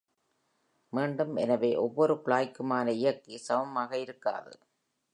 மீண்டும், 0.93 1.35
எனவே 1.35 1.75
ஒவ்வொரு 1.75 2.15
குழாய்க்குமான 2.25 2.87
இயக்கி 2.91 3.37
சமமாக 3.37 3.91
இருக்காது. 3.97 4.53